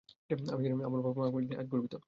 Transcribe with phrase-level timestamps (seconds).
[0.51, 1.93] আমি জানি আমার বাবা-মা আমাকে নিয়ে আজ গর্বিত।